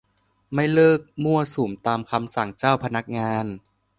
[0.53, 3.45] ไม่เลิกมั่วสุมตามคำสั่งเจ้าพนักงาน